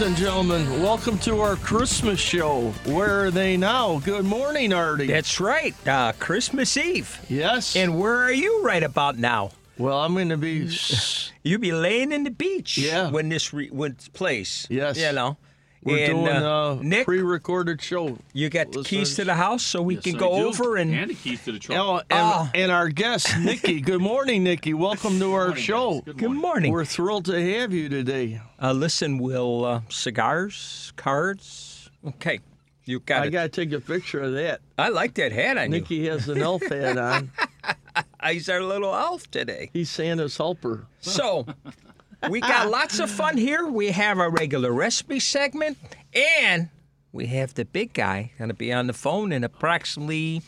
[0.00, 0.82] Ladies and gentlemen.
[0.82, 2.70] Welcome to our Christmas show.
[2.86, 3.98] Where are they now?
[3.98, 5.06] Good morning, Artie.
[5.06, 5.74] That's right.
[5.86, 7.20] Uh, Christmas Eve.
[7.28, 7.76] yes.
[7.76, 9.50] And where are you right about now?
[9.76, 10.74] well, I'm going to be.
[11.42, 12.78] You'll be laying in the beach.
[12.78, 13.10] Yeah.
[13.10, 14.66] When this re- when plays.
[14.70, 14.96] Yes.
[14.96, 15.36] You know.
[15.82, 17.06] We're and, doing uh, a Nick.
[17.06, 18.18] pre-recorded show.
[18.34, 20.94] you got the keys to the house, so we Yes, can go over and.
[20.94, 21.78] and the keys to the truck.
[21.78, 22.50] Oh, and, Ah.
[22.54, 23.80] and our guest, Nikki.
[23.80, 24.74] Good morning, Nikki.
[24.74, 25.92] Welcome to our Morning, show.
[25.94, 26.02] guys.
[26.04, 26.42] Good Good morning.
[26.42, 26.72] morning.
[26.72, 28.42] We're thrilled to have you today.
[28.62, 31.90] Uh, listen, will uh, cigars, cards.
[32.06, 32.40] Okay,
[32.84, 33.22] you got.
[33.22, 34.60] I got to take a picture of that.
[34.76, 35.80] I like that hat on you.
[35.80, 37.30] Nikki has an elf hat on.
[38.30, 39.70] He's our little elf today.
[39.72, 40.86] He's Santa's helper.
[41.00, 41.46] So,
[42.28, 43.66] we got lots of fun here.
[43.66, 45.78] We have our regular recipe segment,
[46.14, 46.68] and
[47.12, 50.42] we have the big guy going to be on the phone in approximately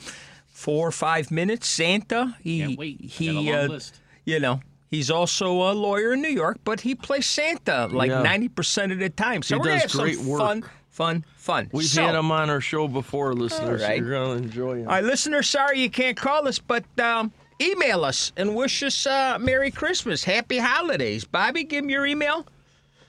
[0.48, 1.66] four or five minutes.
[1.69, 2.36] Santa.
[2.42, 3.00] He, Can't wait.
[3.00, 4.00] He, got a long uh, list.
[4.24, 8.22] you know, he's also a lawyer in New York, but he plays Santa like Yeah.
[8.22, 9.42] ninety percent of the time.
[9.42, 10.41] So He we're gonna does have great some work.
[10.41, 11.70] fun, fun, fun.
[11.72, 13.83] We've so, had him on our show before, listeners.
[13.83, 13.98] right.
[13.98, 14.89] You're going to enjoy him.
[14.89, 19.06] All right, listeners, sorry you can't call us, but um, email us and wish us
[19.06, 21.24] uh, Merry Christmas, Happy Holidays.
[21.24, 22.46] Bobby, give me your email.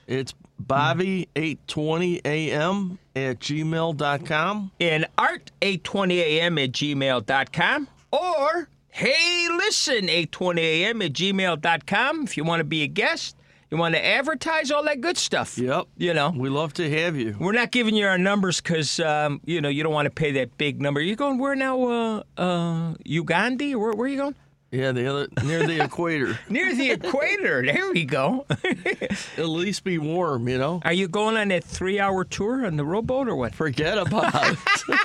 [0.06, 4.70] It's Bobby820am at gmail.com.
[4.80, 12.82] and art820am at gmail.com or hey listen 820am at gmail.com if you want to be
[12.82, 13.36] a guest
[13.70, 15.86] you want to advertise all that good stuff Yep.
[15.96, 17.34] you know We love to have you.
[17.40, 20.30] we're not giving you our numbers because um, you know you don't want to pay
[20.32, 24.34] that big number you going where now uh, uh, uganda where, where are you going
[24.74, 26.36] Yeah, the other near the equator.
[26.48, 28.44] near the equator there we go
[29.38, 30.80] At least be warm, you know.
[30.84, 34.34] are you going on that three hour tour on the rowboat or what Forget about
[34.34, 34.58] it.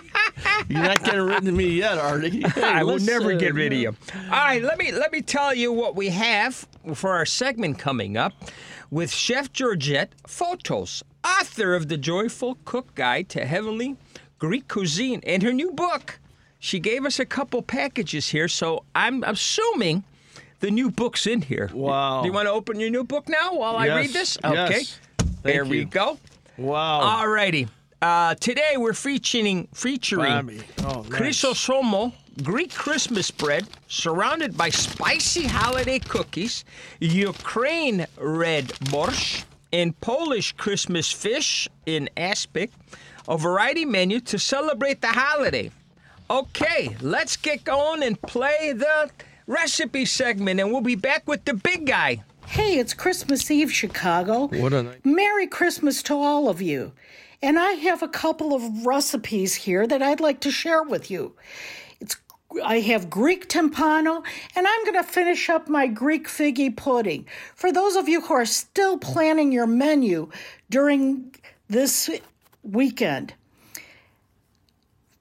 [0.70, 2.42] You're not getting rid of me yet, Artie.
[2.42, 3.96] Hey, I will never get rid of you.
[4.16, 8.18] All right, let me let me tell you what we have for our segment coming
[8.18, 8.34] up
[8.90, 13.98] with Chef Georgette Photos, author of the Joyful Cook Guide to Heavenly
[14.40, 16.20] Greek Cuisine, and her new book.
[16.60, 20.04] She gave us a couple packages here, so I'm assuming
[20.60, 21.70] the new book's in here.
[21.74, 22.22] Wow.
[22.22, 24.38] Do you want to open your new book now while I read Yes, this?
[24.44, 24.70] yes.
[24.70, 24.84] Okay.
[24.84, 26.18] Thank there we go.
[26.58, 27.00] Wow.
[27.00, 27.68] All righty.
[28.02, 30.62] Uh, today we're featuring featuring.
[30.84, 31.10] Oh, nice.
[31.10, 36.64] Christopsomo Greek Christmas bread surrounded by spicy holiday cookies,
[37.00, 39.44] Ukraine red borscht,
[39.74, 42.72] and Polish Christmas fish in aspic,
[43.28, 45.70] a variety menu to celebrate the holiday.
[46.30, 49.10] Okay, let's get going and play the
[49.48, 52.24] recipe segment, and we'll be back with the big guy.
[52.46, 54.48] Hey, it's Christmas Eve, Chicago.
[54.48, 55.06] What a night.
[55.06, 56.92] Merry Christmas to all of you.
[57.42, 61.34] And I have a couple of recipes here that I'd like to share with you.
[62.00, 62.16] It's
[62.64, 64.24] I have Greek timpano,
[64.56, 67.26] and I'm going to finish up my Greek figgy pudding.
[67.56, 70.30] For those of you who are still planning your menu
[70.70, 71.36] during
[71.68, 72.10] this
[72.64, 73.34] weekend,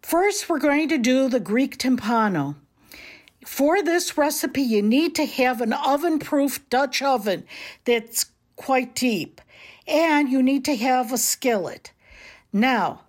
[0.08, 2.54] first we're going to do the Greek timpano.
[3.44, 7.44] For this recipe, you need to have an oven proof Dutch oven
[7.84, 8.24] that's
[8.56, 9.42] quite deep,
[9.86, 11.92] and you need to have a skillet.
[12.54, 13.02] Now,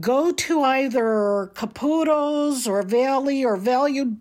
[0.00, 4.16] go to either Caputo's or Valley or Value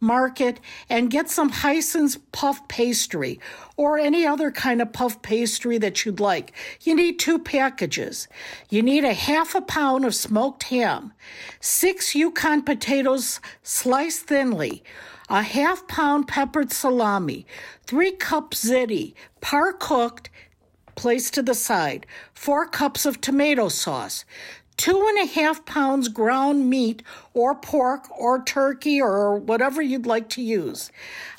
[0.00, 3.38] Market and get some Heisen's puff pastry
[3.76, 6.52] or any other kind of puff pastry that you'd like.
[6.82, 8.26] You need two packages.
[8.70, 11.12] You need a half a pound of smoked ham,
[11.60, 14.82] six Yukon potatoes sliced thinly,
[15.28, 17.46] a half pound peppered salami,
[17.86, 20.30] three cups ziti, par cooked,
[20.96, 24.24] placed to the side, four cups of tomato sauce,
[24.80, 27.02] two and a half pounds ground meat
[27.34, 30.90] or pork or turkey or whatever you'd like to use,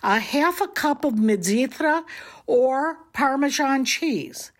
[0.03, 2.03] a half a cup of mizithra
[2.45, 4.51] or Parmesan cheese,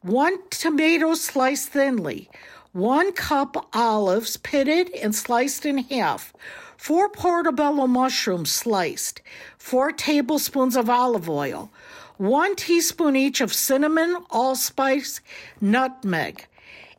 [0.00, 2.30] one tomato sliced thinly,
[2.72, 6.32] one cup olives pitted and sliced in half,
[6.78, 9.20] four portobello mushrooms sliced,
[9.58, 11.70] four tablespoons of olive oil,
[12.16, 15.20] one teaspoon each of cinnamon, allspice,
[15.60, 16.46] nutmeg,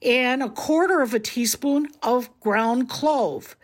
[0.01, 3.55] and a quarter of a teaspoon of ground clove,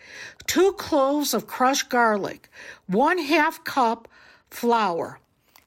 [0.48, 2.50] two cloves of crushed garlic,
[2.88, 4.08] one half cup
[4.50, 5.20] flour.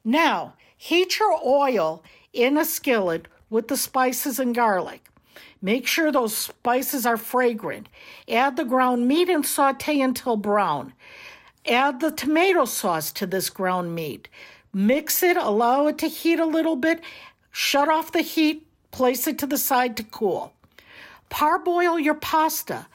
[0.05, 5.05] Now, heat your oil in a skillet with the spices and garlic.
[5.61, 7.88] Make sure those spices are fragrant.
[8.29, 10.93] Add the ground meat and saute until brown.
[11.67, 14.29] Add the tomato sauce to this ground meat.
[14.73, 17.00] Mix it, allow it to heat a little bit,
[17.50, 20.53] shut off the heat, place it to the side to cool.
[21.30, 22.86] Parboil your pasta.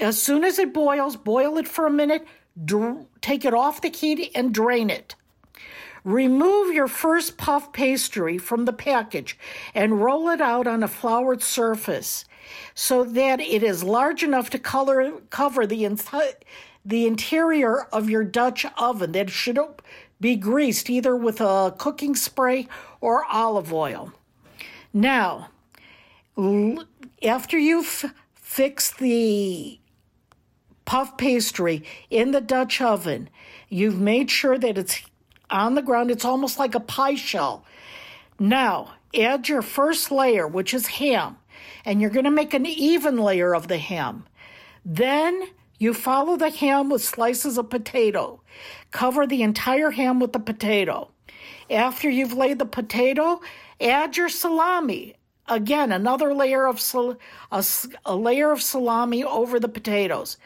[0.00, 2.26] As soon as it boils, boil it for a minute,
[2.62, 5.14] dr- take it off the heat and drain it.
[6.04, 9.38] Remove your first puff pastry from the package
[9.74, 12.24] and roll it out on a floured surface
[12.74, 15.86] so that it is large enough to color, cover the,
[16.84, 19.12] the interior of your Dutch oven.
[19.12, 19.58] That should
[20.20, 22.66] be greased either with a cooking spray
[23.00, 24.12] or olive oil.
[24.92, 25.50] Now,
[27.22, 28.04] after you've
[28.34, 29.78] fixed the
[30.84, 33.28] puff pastry in the Dutch oven,
[33.68, 35.02] you've made sure that it's
[35.50, 36.10] on the ground.
[36.10, 37.64] It's almost like a pie shell.
[38.38, 41.36] Now, add your first layer, which is ham,
[41.84, 44.26] and you're going to make an even layer of the ham.
[44.84, 45.42] Then
[45.78, 48.42] you follow the ham with slices of potato.
[48.90, 51.10] Cover the entire ham with the potato.
[51.68, 53.40] After you've laid the potato,
[53.80, 55.16] add your salami.
[55.50, 57.18] Again, another layer of sal-
[57.50, 57.64] a,
[58.06, 60.38] a layer of salami over the potatoes.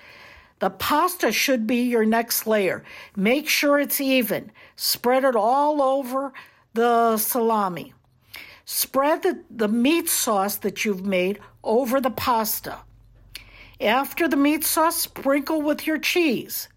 [0.61, 2.83] The pasta should be your next layer.
[3.15, 4.51] Make sure it's even.
[4.77, 6.33] Spread it all over
[6.73, 7.93] the salami.
[8.65, 12.79] Spread the, the meat sauce that you've made over the pasta.
[13.79, 16.69] After the meat sauce, sprinkle with your cheese.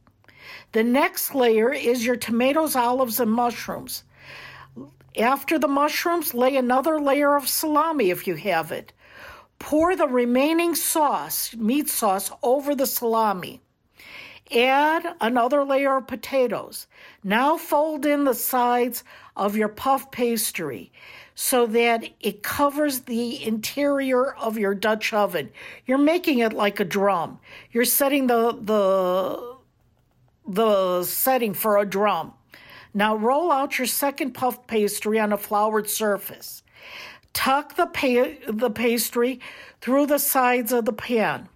[0.74, 4.04] The next layer is your tomatoes, olives, and mushrooms.
[5.18, 8.94] After the mushrooms, lay another layer of salami if you have it.
[9.58, 13.62] Pour the remaining sauce, meat sauce, over the salami.
[14.56, 16.88] Add another layer of potatoes.
[17.24, 19.04] Now fold in the sides
[19.36, 20.92] of your puff pastry
[21.36, 25.52] so that it covers the interior of your Dutch oven.
[25.86, 27.40] You're making it like a drum.
[27.72, 29.58] You're setting the the
[30.48, 32.34] the setting for a drum.
[32.98, 36.64] Now roll out your second puff pastry on a floured surface.
[37.32, 39.40] Tuck the, pa- the pastry
[39.82, 41.48] through the sides of the pan.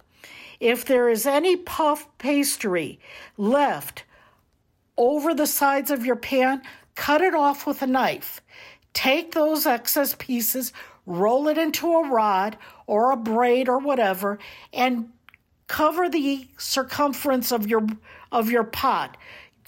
[0.60, 3.00] If there is any puff pastry
[3.36, 4.04] left
[4.96, 6.62] over the sides of your pan,
[6.94, 8.40] cut it off with a knife.
[8.92, 10.72] Take those excess pieces,
[11.06, 12.56] roll it into a rod
[12.86, 14.38] or a braid or whatever,
[14.72, 15.10] and
[15.66, 17.84] cover the circumference of your
[18.30, 19.16] of your pot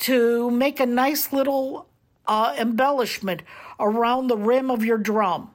[0.01, 1.89] to make a nice little
[2.27, 3.43] uh, embellishment
[3.79, 5.51] around the rim of your drum.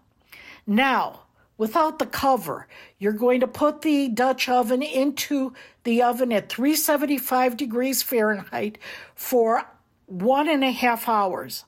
[0.65, 1.21] Now,
[1.57, 5.53] without the cover, you're going to put the Dutch oven into
[5.83, 8.77] the oven at 375 degrees Fahrenheit
[9.15, 9.63] for
[10.05, 11.65] one and a half hours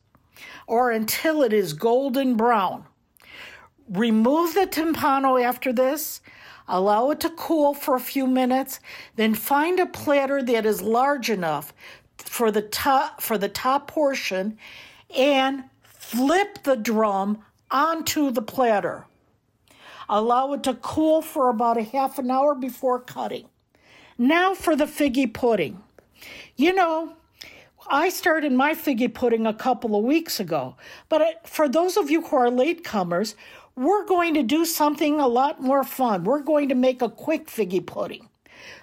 [0.67, 2.85] or until it is golden brown.
[3.89, 6.21] Remove the timpano after this.
[6.67, 8.79] Allow it to cool for a few minutes,
[9.17, 11.73] then find a platter that is large enough
[12.23, 14.57] for the top for the top portion
[15.15, 17.39] and flip the drum
[17.69, 19.05] onto the platter.
[20.09, 23.47] Allow it to cool for about a half an hour before cutting.
[24.17, 25.81] Now for the figgy pudding.
[26.55, 27.13] You know,
[27.89, 30.75] I started my figgy pudding a couple of weeks ago,
[31.09, 33.35] but for those of you who are latecomers,
[33.75, 36.25] we're going to do something a lot more fun.
[36.25, 38.29] We're going to make a quick figgy pudding.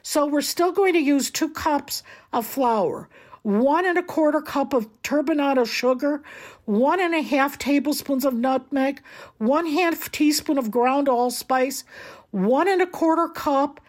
[0.03, 2.03] So we're still going to use two cups
[2.33, 3.09] of flour
[3.43, 6.23] one and a quarter cup of turbinado sugar,
[6.65, 9.03] one and a half tablespoons of nutmeg,
[9.39, 11.85] one half teaspoon of ground allspice,
[12.31, 13.81] one and a quarter cup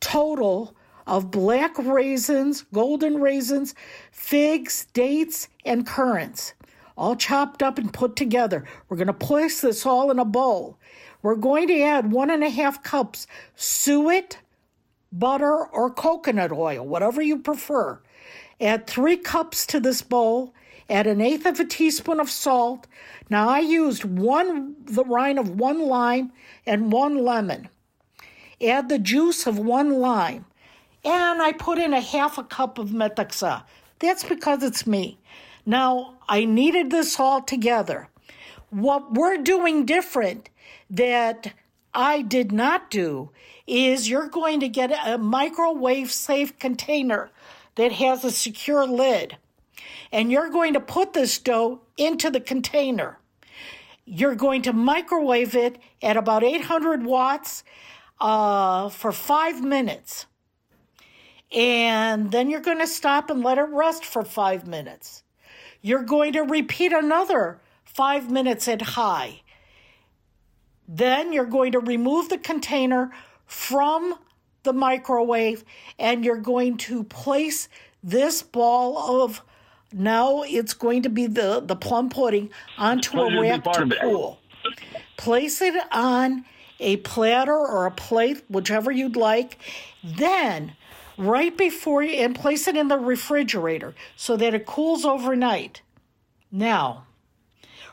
[0.00, 0.74] total
[1.06, 3.74] of black raisins, golden raisins,
[4.12, 6.54] figs, dates, and currants,
[6.96, 8.64] all chopped up and put together.
[8.88, 10.78] We're going to place this all in a bowl.
[11.22, 13.26] We're going to add one and a half cups
[13.56, 14.38] suet,
[15.12, 18.00] butter, or coconut oil, whatever you prefer.
[18.60, 20.52] Add three cups to this bowl.
[20.88, 22.86] Add an eighth of a teaspoon of salt.
[23.30, 26.32] Now I used one the rind of one lime
[26.66, 27.68] and one lemon.
[28.60, 30.44] Add the juice of one lime.
[31.04, 33.62] And I put in a half a cup of metaxa.
[34.00, 35.18] That's because it's me.
[35.64, 38.08] Now I kneaded this all together.
[38.70, 40.50] What we're doing different
[40.90, 41.54] that
[41.94, 43.30] I did not do
[43.66, 47.30] is you're going to get a microwave safe container
[47.80, 49.38] that has a secure lid.
[50.12, 53.18] And you're going to put this dough into the container.
[54.04, 57.64] You're going to microwave it at about 800 watts
[58.20, 60.26] uh, for five minutes.
[61.50, 65.22] And then you're going to stop and let it rest for five minutes.
[65.80, 69.40] You're going to repeat another five minutes at high.
[70.86, 73.10] Then you're going to remove the container
[73.46, 74.16] from
[74.62, 75.64] the microwave
[75.98, 77.68] and you're going to place
[78.02, 79.42] this ball of
[79.92, 84.38] now it's going to be the, the plum pudding onto a rack to cool.
[85.16, 86.44] Place it on
[86.78, 89.58] a platter or a plate, whichever you'd like.
[90.02, 90.74] Then,
[91.18, 95.82] right before you, and place it in the refrigerator so that it cools overnight.
[96.52, 97.06] Now,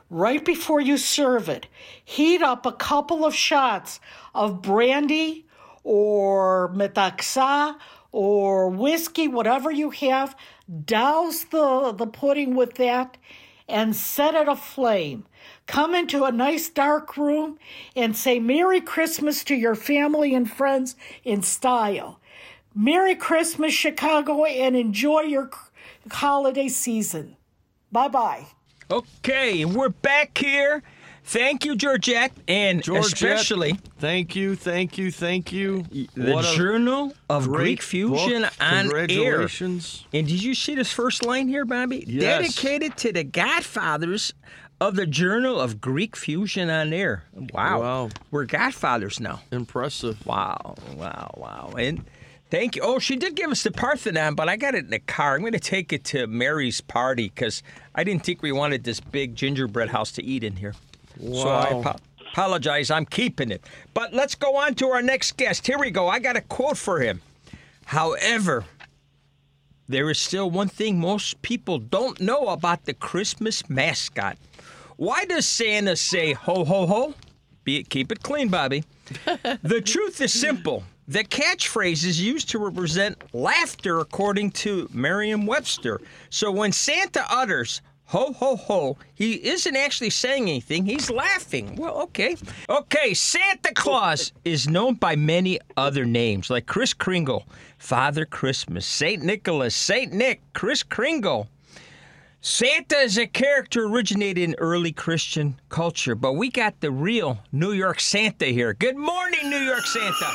[0.10, 1.68] right before you serve it,
[2.04, 4.00] heat up a couple of shots
[4.36, 5.47] of brandy
[5.88, 7.77] or metaxa
[8.12, 10.36] or whiskey, whatever you have.
[10.86, 13.15] Douse the, the pudding with that
[13.70, 15.25] and set it aflame.
[15.65, 17.58] Come into a nice dark room
[17.96, 22.20] and say Merry Christmas to your family and friends in style.
[22.75, 25.50] Merry Christmas, Chicago, and enjoy your
[26.12, 27.38] holiday season.
[27.94, 28.48] Bye bye.
[28.91, 30.84] Okay, we're back here.
[31.28, 35.84] Thank you, Georgette, and Georgette, especially thank you, thank you, thank you.
[35.84, 38.54] the What Journal of Greek Fusion book.
[38.62, 39.08] on air.
[39.08, 40.06] Congratulations.
[40.14, 42.06] And did you see this first line here, Bobby?
[42.08, 42.22] Yes.
[42.56, 44.34] Dedicated to the godfathers
[44.80, 47.24] of the Journal of Greek Fusion on air.
[47.34, 47.82] Wow.
[47.82, 48.10] Wow.
[48.32, 49.42] We're godfathers now.
[49.52, 50.26] Impressive.
[50.26, 51.74] Wow, wow, wow.
[51.78, 52.06] And
[52.50, 52.84] thank you.
[52.86, 55.36] Oh, she did give us the Parthenon, but I got it in the car.
[55.36, 59.02] I'm going to take it to Mary's party because I didn't think we wanted this
[59.02, 60.74] big gingerbread house to eat in here.
[61.20, 61.96] So I Wow.
[62.32, 62.92] apologize.
[62.92, 63.64] I'm keeping it.
[63.94, 65.66] But let's go on to our next guest.
[65.68, 66.08] Here we go.
[66.08, 67.22] I got a quote for him.
[67.86, 68.66] However,
[69.88, 74.38] there is still one thing most people don't know about the Christmas mascot.
[74.98, 77.14] Why does Santa say ho ho ho?
[77.64, 78.84] Be it, keep it clean, Bobby.
[79.64, 80.84] the truth is simple.
[81.08, 86.02] The catchphrase is used to represent laughter, according to Merriam Webster.
[86.30, 91.76] So when Santa utters ho ho ho, he isn't actually saying anything, he's laughing.
[91.76, 92.36] Well, okay.
[92.70, 97.46] Okay, Santa Claus is known by many other names, like Kris Kringle,
[97.78, 99.22] Father Christmas, St.
[99.22, 100.14] Nicholas, St.
[100.14, 101.48] Nick, Kris Kringle.
[102.40, 107.74] Santa is a character originated in early Christian culture, but we got the real New
[107.74, 108.74] York Santa here.
[108.74, 110.32] Good morning, New York Santa.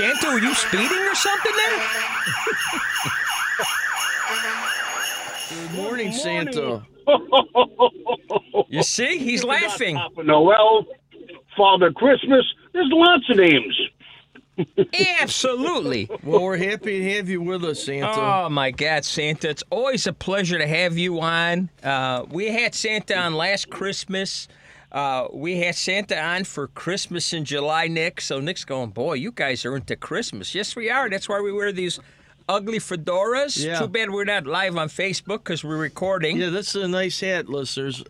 [0.00, 1.82] Santa, were you speeding or something there?
[5.50, 6.86] Good morning, Santa.
[8.68, 9.96] You see, he's laughing.
[9.96, 10.86] Papa Noel,
[11.54, 12.46] Father Christmas.
[12.72, 13.80] There's lots of names.
[15.20, 16.08] Absolutely.
[16.24, 18.08] Well, we're happy to have you with us, Santa.
[18.08, 19.50] Oh my God, Santa!
[19.50, 21.68] It's always a pleasure to have you on.
[21.82, 24.48] Uh, we had Santa on last Christmas.
[24.92, 28.20] Uh, we had Santa on for Christmas in July, Nick.
[28.20, 30.54] So Nick's going, boy, you guys are into Christmas.
[30.54, 31.08] Yes, we are.
[31.08, 32.00] That's why we wear these
[32.48, 33.62] ugly fedoras.
[33.64, 33.78] Yeah.
[33.78, 36.38] Too bad we're not live on Facebook because we're recording.
[36.38, 38.02] Yeah, this is a nice hat, listeners.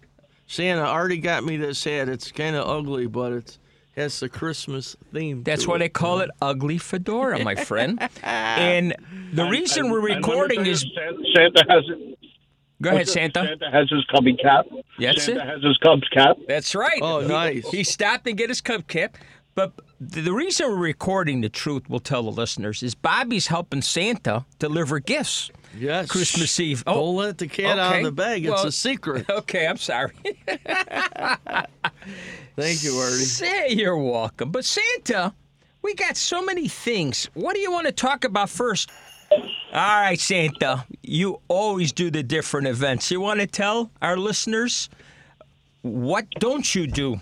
[0.46, 2.08] Santa already got me this hat.
[2.08, 3.58] It's kind of ugly, but it
[3.94, 5.42] has the Christmas theme.
[5.42, 5.80] That's to why it.
[5.80, 8.00] they call it ugly fedora, my friend.
[8.22, 8.96] and
[9.34, 10.86] the reason we're And let me recording tell you, is.
[10.94, 11.84] Santa, Santa has
[12.82, 13.44] Go ahead, Santa.
[13.46, 14.66] Santa has his cubby cap.
[14.98, 15.34] That's it.
[15.36, 15.46] Santa it.
[15.48, 16.36] has his Cubs cap.
[16.48, 16.98] That's right.
[17.02, 17.70] Oh, He- nice.
[17.70, 19.16] He stopped and get his cup cap.
[19.54, 23.82] But the the reason we're recording the truth, we'll tell the listeners, is Bobby's helping
[23.82, 25.50] Santa deliver gifts.
[25.76, 26.08] Yes.
[26.08, 26.82] Christmas Eve.
[26.86, 28.44] Oh, Don't let the cat out of the bag.
[28.44, 29.26] It's Well- a secret.
[29.30, 30.12] Okay, I'm sorry.
[32.56, 33.24] Thank you, Artie.
[33.24, 34.50] Say you're welcome.
[34.50, 35.34] But Santa,
[35.82, 37.28] we got so many things.
[37.34, 38.90] What do you want to talk about first?
[39.32, 39.40] All
[39.72, 43.10] right, Santa, you always do the different events.
[43.10, 44.88] You want to tell our listeners
[45.82, 47.20] what don't you do?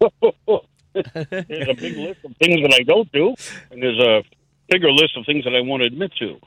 [0.94, 3.34] There's a big list of things that I don't do,
[3.70, 4.22] and there's a
[4.68, 6.38] bigger list of things that I want to admit to.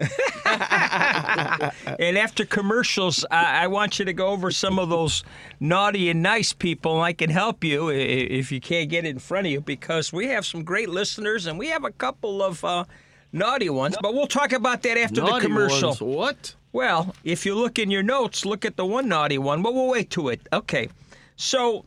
[1.98, 5.22] And after commercials, I, I want you to go over some of those
[5.58, 9.18] naughty and nice people, and I can help you if you can't get it in
[9.18, 12.64] front of you because we have some great listeners and we have a couple of
[12.64, 12.84] uh,
[13.32, 13.96] naughty ones.
[14.00, 15.88] But we'll talk about that after Naughty the commercial.
[15.90, 16.00] ones.
[16.00, 16.54] What?
[16.72, 19.88] Well, if you look in your notes, look at the one naughty one, but we'll
[19.88, 20.40] wait to it.
[20.52, 20.88] Okay.
[21.36, 21.84] So,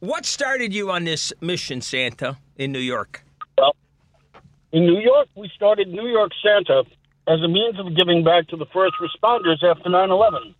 [0.00, 3.24] what started you on this mission, Santa, in New York?
[3.58, 3.74] Well,
[4.72, 6.84] In New York, we started New York Santa
[7.26, 10.54] as a means of giving back to the first responders after 9/11.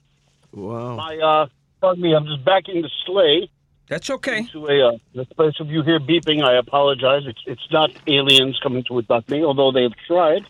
[0.53, 0.99] Wow.
[0.99, 1.47] I, uh,
[1.81, 3.51] pardon me, I'm just backing the sleigh
[3.89, 4.45] That's okay.
[4.53, 4.89] to a.
[4.89, 7.23] Uh, the place if you hear beeping, I apologize.
[7.27, 10.45] It's it's not aliens coming to abduct me, although they've tried.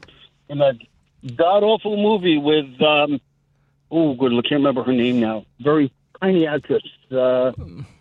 [0.48, 0.76] In that
[1.36, 3.20] god awful movie with um,
[3.90, 5.44] oh, good, I can't remember her name now.
[5.60, 7.52] Very tiny actress, uh,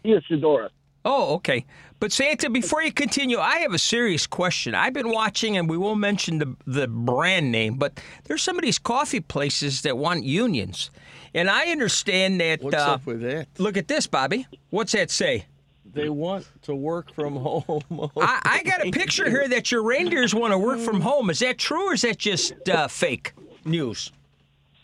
[0.03, 0.69] Tia Sedora.
[1.03, 1.65] Oh, okay.
[2.00, 4.74] But Santa, before you continue, I have a serious question.
[4.74, 8.63] I've been watching, and we won't mention the the brand name, but there's some of
[8.63, 10.89] these coffee places that want unions,
[11.34, 12.63] and I understand that.
[12.63, 13.48] What's uh, up with that?
[13.60, 14.48] Look at this, Bobby.
[14.72, 15.46] What's that say?
[15.93, 17.84] They want to work from home.
[18.17, 21.29] I, I got a picture here that your reindeers want to work from home.
[21.29, 23.34] Is that true, or is that just uh, fake
[23.65, 24.12] news?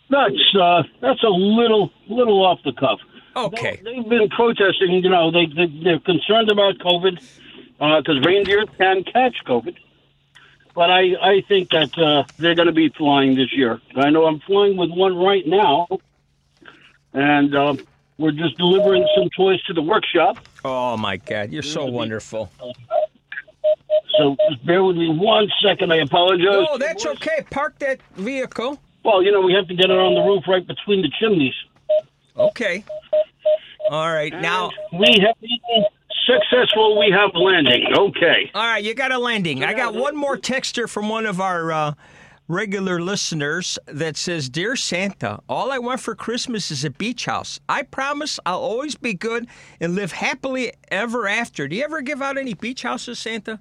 [0.10, 3.00] That's uh, that's a little little off the cuff.
[3.38, 3.79] Okay.
[3.84, 5.03] They've been protesting.
[5.03, 7.22] You know, they, they they're concerned about COVID
[7.77, 9.75] because reindeer can catch COVID.
[10.74, 13.79] But I I think that uh, they're going to be flying this year.
[13.96, 15.88] I know I'm flying with one right now,
[17.13, 17.75] and uh,
[18.17, 20.38] we're just delivering some toys to the workshop.
[20.65, 22.51] Oh my God, you're so wonderful.
[24.17, 25.94] So just bear with me one second.
[25.94, 26.67] I apologize.
[26.70, 27.46] Oh, that's okay.
[27.51, 28.79] Park that vehicle.
[29.03, 31.53] Well, you know, we have to get it on the roof right between the chimneys.
[32.38, 32.84] Okay.
[33.89, 34.34] All right.
[34.34, 35.86] Now, We have been
[36.25, 37.00] successful.
[37.00, 37.86] We have landing.
[37.98, 38.51] Okay.
[38.53, 39.63] all right, you got a landing.
[39.63, 41.94] I got one more texter from one of our uh,
[42.50, 47.60] regular listeners that says, Dear Santa, all I want for Christmas is a beach house.
[47.70, 49.48] I promise I'll always be good
[49.79, 51.67] and live happily ever after.
[51.70, 53.60] Do you ever give out any beach houses, Santa?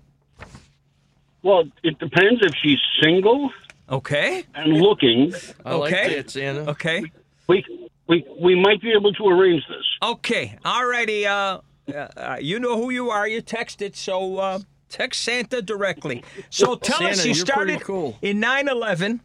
[1.43, 3.51] Well, it depends if she's single
[3.91, 4.45] Okay.
[4.57, 5.33] and looking.
[5.65, 6.17] I like Okay.
[6.17, 6.69] that, Santa.
[6.71, 7.05] Okay.
[7.47, 7.65] We
[8.09, 9.85] we we might be able to arrange this.
[10.03, 10.57] Okay.
[10.65, 11.27] All righty.
[11.27, 13.29] Uh, uh, uh, you know who you are.
[13.29, 14.59] You texted, so uh,
[14.89, 16.25] text Santa directly.
[16.51, 18.19] So tell us, Santa, you you're started cool.
[18.23, 19.21] in 9/11,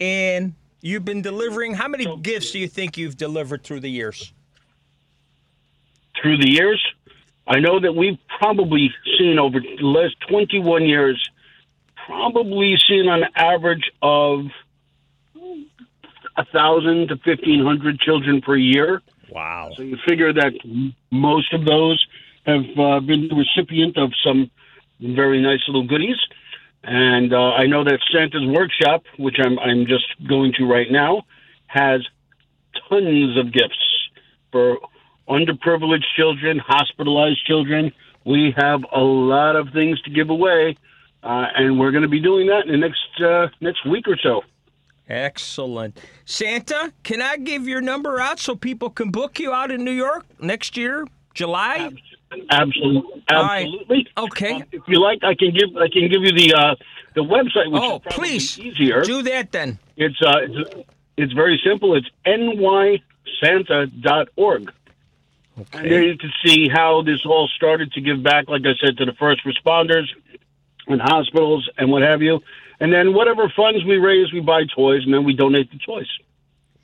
[0.00, 1.74] and you've been delivering.
[1.74, 4.32] How many gifts do you think you've delivered through the years?
[6.22, 6.80] Through the years,
[7.46, 11.22] I know that we've probably seen over the last 21 years,
[12.06, 14.46] probably seen an average of
[16.36, 19.02] a thousand to 1,500 children per year.
[19.30, 19.72] Wow.
[19.76, 20.52] So you figure that
[21.10, 22.04] most of those
[22.46, 24.50] have uh, been the recipient of some
[25.00, 26.16] very nice little goodies.
[26.82, 31.22] And uh, I know that Santa's Workshop, which I'm, I'm just going to right now,
[31.66, 32.02] has
[32.88, 33.78] tons of gifts
[34.52, 34.78] for
[35.28, 37.92] underprivileged children, hospitalized children.
[38.24, 40.76] We have a lot of things to give away,
[41.22, 44.16] uh, and we're going to be doing that in the next uh, next week or
[44.22, 44.42] so.
[45.08, 45.98] Excellent.
[46.24, 49.90] Santa, can I give your number out so people can book you out in New
[49.92, 51.90] York next year, July?
[52.50, 53.66] Absolutely, All right.
[53.66, 54.08] absolutely.
[54.16, 54.52] Okay.
[54.54, 56.74] Um, if you like, I can give I can give you the uh,
[57.14, 59.02] the website, which Oh, please easier.
[59.02, 59.78] do that then.
[59.96, 61.94] It's uh, it's, it's very simple.
[61.94, 62.08] It's
[63.42, 64.72] nysanta.org.
[65.72, 68.96] And there you can see how this all started to give back, like I said,
[68.98, 70.06] to the first responders
[70.88, 72.40] and hospitals and what have you.
[72.84, 76.06] And then whatever funds we raise, we buy toys, and then we donate the toys.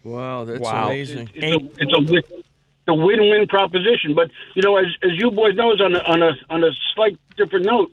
[0.03, 0.87] Wow, that's Wow.
[0.87, 1.29] amazing.
[1.35, 4.15] It's a, it's a win- it's a win-win proposition.
[4.15, 7.19] But you know, as as you boys knows, on a, on a on a slight
[7.37, 7.93] different note,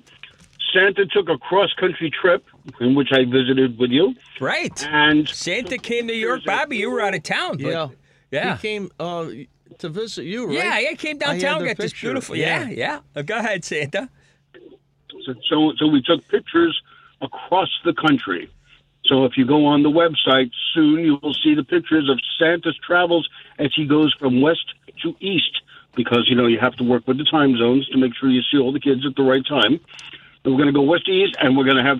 [0.74, 2.46] Santa took a cross-country trip
[2.80, 4.88] in which I visited with you, Right.
[4.88, 6.46] and Santa came to New York.
[6.46, 7.58] Bobby, you were out of town.
[7.58, 7.88] But, Yeah.
[8.32, 8.56] Yeah.
[8.56, 9.26] He came uh,
[9.80, 10.56] to visit you, right?
[10.56, 12.08] Yeah, yeah, came downtown, the got this picture.
[12.08, 12.38] beautiful.
[12.38, 13.00] Yeah, yeah.
[13.14, 14.10] Uh, go ahead, Santa.
[15.26, 16.82] So, so, so we took pictures
[17.22, 18.50] across the country.
[19.06, 22.78] So if you go on the website soon, you will see the pictures of Santa's
[22.86, 23.28] travels
[23.58, 24.66] as he goes from west
[25.04, 25.62] to east,
[25.96, 28.42] because you know you have to work with the time zones to make sure you
[28.52, 29.80] see all the kids at the right time.
[30.44, 32.00] And we're going to go west to east, and we're going to have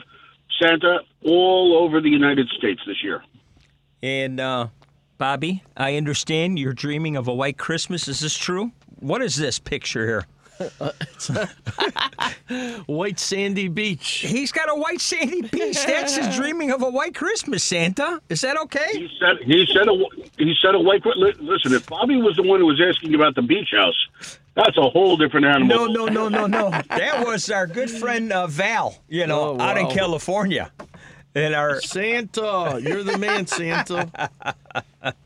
[0.62, 3.24] Santa all over the United States this year.
[4.04, 4.68] And uh,
[5.18, 8.08] Bobby, I understand you're dreaming of a white Christmas.
[8.08, 8.72] Is this true?
[9.00, 10.26] What is this picture here?
[12.88, 14.26] White sandy beach.
[14.28, 15.84] He's got a white sandy beach.
[15.86, 18.22] That's his dreaming of a white Christmas, Santa.
[18.30, 18.88] Is that okay?
[18.94, 19.94] He said he said a
[20.38, 21.04] he said a white.
[21.06, 24.08] Listen, if Bobby was the one who was asking about the beach house,
[24.56, 25.90] that's a whole different animal.
[25.90, 26.70] No, no, no, no, no.
[26.90, 29.88] That was our good friend uh, Val, you know, Oh, out in.
[29.90, 30.72] California.
[31.36, 34.10] And our Santa, you're the man, Santa.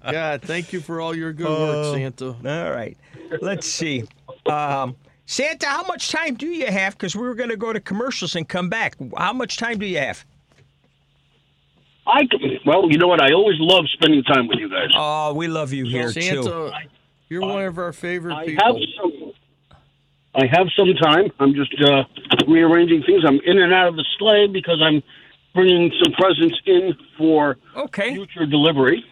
[0.03, 2.35] God, thank you for all your good work, Santa.
[2.65, 2.97] All right.
[3.41, 4.03] Let's see.
[4.45, 4.95] Um,
[5.31, 6.97] Santa, how much time do you have?
[6.97, 8.97] Because we were going to go to commercials and come back.
[9.15, 10.25] How much time do you have?
[12.05, 13.21] I c- well, you know what?
[13.21, 14.89] I always love spending time with you guys.
[14.93, 16.69] Oh, we love you here, too.
[17.29, 18.65] You're one of our favorite I people.
[18.65, 19.31] have some.
[20.35, 21.31] I have some time.
[21.39, 22.03] I'm just uh,
[22.45, 23.23] rearranging things.
[23.25, 25.01] I'm in and out of the sleigh because I'm
[25.53, 28.15] bringing some presents in for Okay.
[28.15, 29.05] future delivery.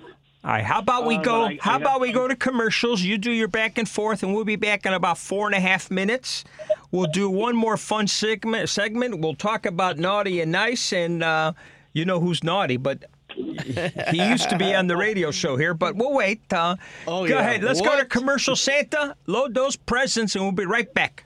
[0.44, 0.64] All right.
[0.64, 1.42] How about we Uh, go?
[1.48, 3.02] but I- how I about have- we go to commercials?
[3.02, 5.60] You do your back and forth, and we'll be back in about four and a
[5.60, 6.46] half minutes.
[6.92, 8.70] We'll do one more fun segment.
[8.70, 9.20] Segment.
[9.20, 11.52] We'll talk about naughty and nice, and uh,
[11.94, 13.04] you know who's naughty, but
[13.36, 15.74] he used to be on the radio show here.
[15.74, 16.42] But we'll wait.
[16.54, 17.40] Uh, Oh, go yeah.
[17.42, 17.62] ahead.
[17.64, 18.56] Let's go to commercial.
[18.56, 21.26] Santa, load those presents, and we'll be right back.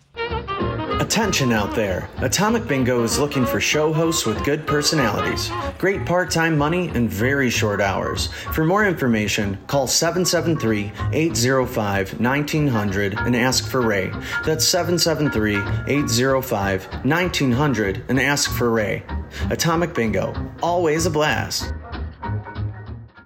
[1.00, 2.08] Attention out there.
[2.18, 7.10] Atomic Bingo is looking for show hosts with good personalities, great part time money, and
[7.10, 8.28] very short hours.
[8.54, 14.12] For more information, call 773 805 1900 and ask for Ray.
[14.46, 15.56] That's 773
[15.88, 19.04] 805 1900 and ask for Ray.
[19.50, 21.74] Atomic Bingo, always a blast.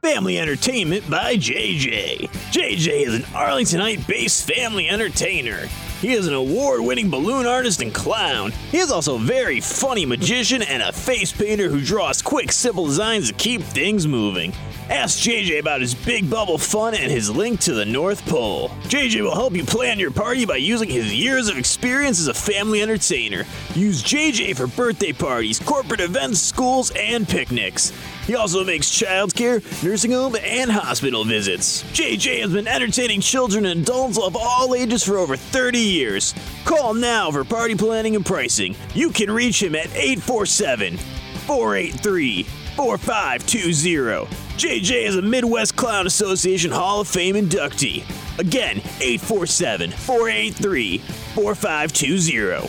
[0.02, 2.30] Family Entertainment by JJ.
[2.52, 5.68] JJ is an Arlingtonite based family entertainer.
[6.02, 8.52] He is an award winning balloon artist and clown.
[8.72, 12.86] He is also a very funny magician and a face painter who draws quick, simple
[12.86, 14.54] designs to keep things moving.
[14.90, 18.70] Ask JJ about his big bubble fun and his link to the North Pole.
[18.84, 22.34] JJ will help you plan your party by using his years of experience as a
[22.34, 23.44] family entertainer.
[23.76, 27.92] Use JJ for birthday parties, corporate events, schools, and picnics.
[28.26, 31.84] He also makes childcare, nursing home, and hospital visits.
[31.92, 36.34] JJ has been entertaining children and adults of all ages for over 30 years.
[36.64, 38.74] Call now for party planning and pricing.
[38.94, 44.47] You can reach him at 847 483 4520.
[44.58, 48.04] JJ is a Midwest Clown Association Hall of Fame inductee.
[48.40, 52.68] Again, 847 483 4520.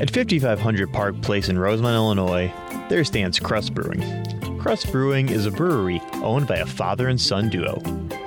[0.00, 2.52] At 5500 Park Place in Rosemont, Illinois,
[2.88, 4.02] there stands Crust Brewing.
[4.58, 7.78] Crust Brewing is a brewery owned by a father and son duo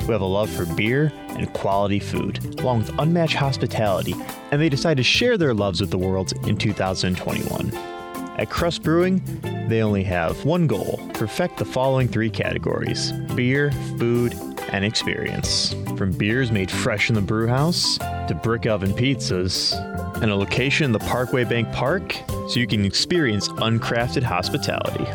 [0.04, 4.16] who have a love for beer and quality food, along with unmatched hospitality,
[4.52, 7.97] and they decided to share their loves with the world in 2021.
[8.38, 9.22] At Crust Brewing,
[9.68, 14.36] they only have one goal perfect the following three categories beer, food,
[14.72, 15.74] and experience.
[15.98, 19.74] From beers made fresh in the brewhouse to brick oven pizzas,
[20.22, 22.16] and a location in the Parkway Bank Park
[22.48, 25.06] so you can experience uncrafted hospitality.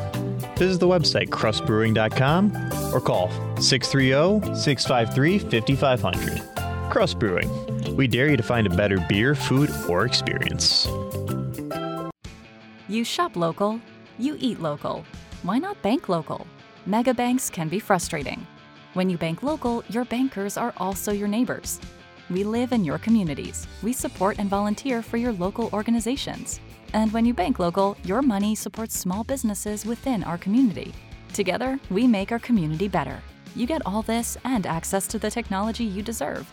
[0.56, 2.56] Visit the website crustbrewing.com
[2.92, 3.28] or call
[3.60, 6.90] 630 653 5500.
[6.90, 7.96] Crust Brewing.
[7.96, 10.88] We dare you to find a better beer, food, or experience.
[12.92, 13.80] You shop local,
[14.18, 15.02] you eat local.
[15.44, 16.46] Why not bank local?
[16.84, 18.46] Mega banks can be frustrating.
[18.92, 21.80] When you bank local, your bankers are also your neighbors.
[22.28, 23.66] We live in your communities.
[23.82, 26.60] We support and volunteer for your local organizations.
[26.92, 30.92] And when you bank local, your money supports small businesses within our community.
[31.32, 33.22] Together, we make our community better.
[33.56, 36.46] You get all this and access to the technology you deserve.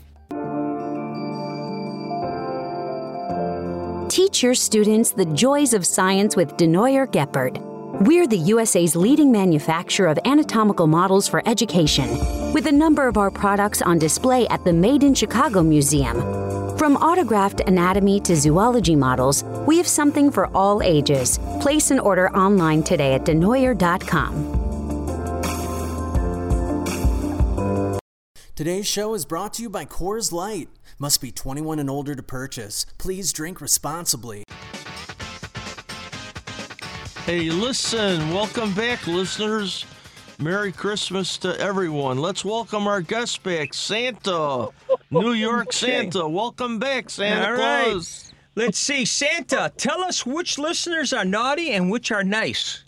[4.35, 7.57] Teach your students the joys of science with Denoyer Geppert.
[8.05, 12.09] We're the USA's leading manufacturer of anatomical models for education,
[12.53, 16.17] with a number of our products on display at the Made in Chicago Museum.
[16.77, 21.39] From autographed anatomy to zoology models, we have something for all ages.
[21.61, 24.65] Place an order online today at denoyer.com.
[28.57, 30.69] Today's show is brought to you by Coors Light.
[30.99, 32.87] Must be 21 and older to purchase.
[32.99, 34.45] Please drink responsibly.
[37.27, 39.87] Hey, listen, welcome back, listeners.
[40.39, 42.19] Merry Christmas to everyone.
[42.19, 44.69] Let's welcome our guest back, Santa.
[45.11, 46.29] New York Santa.
[46.29, 47.85] Welcome back, Santa All right.
[47.93, 48.33] Claus.
[48.57, 52.84] Let's see, Santa, tell us which listeners are naughty and which are nice.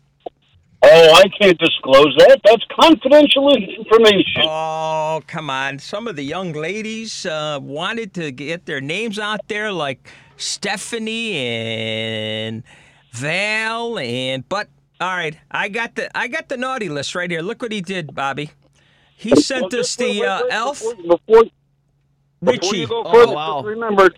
[0.83, 2.41] Oh, I can't disclose that.
[2.45, 4.43] That's confidential information.
[4.45, 5.79] Oh, come on.
[5.79, 11.35] Some of the young ladies uh, wanted to get their names out there, like Stephanie
[11.37, 12.63] and
[13.13, 14.69] Val, and but
[15.01, 17.41] all right, I got the I got the naughty list right here.
[17.43, 18.51] Look what he did, Bobby.
[19.17, 21.17] He sent Well, us just wait, the wait, uh, wait, elf Before, before,
[22.45, 22.77] before Richie.
[22.81, 23.63] you go Oh, wow.
[23.63, 24.11] remember.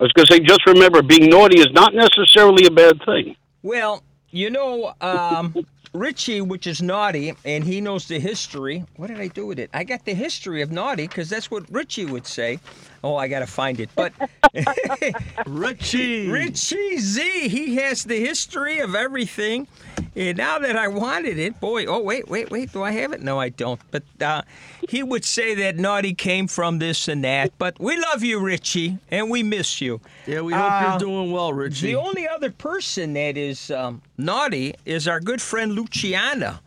[0.00, 3.34] I was going to say, just remember, being naughty is not necessarily a bad thing.
[3.62, 4.02] Well,
[4.36, 8.84] you know, um, Richie, which is naughty, and he knows the history.
[8.96, 9.70] What did I do with it?
[9.72, 12.60] I got the history of naughty because that's what Richie would say.
[13.06, 13.88] Oh, I got to find it.
[13.94, 14.12] But
[15.46, 16.28] Richie.
[16.28, 19.68] Richie Z, he has the history of everything.
[20.16, 23.22] And now that I wanted it, boy, oh, wait, wait, wait, do I have it?
[23.22, 23.78] No, I don't.
[23.92, 24.42] But uh,
[24.88, 27.52] he would say that naughty came from this and that.
[27.58, 30.00] But we love you, Richie, and we miss you.
[30.26, 31.88] Yeah, we hope Uh, you're doing well, Richie.
[31.88, 36.60] The only other person that is um, naughty is our good friend Luciana.